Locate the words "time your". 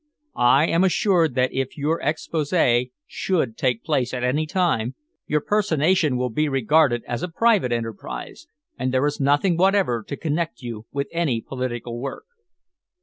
4.47-5.41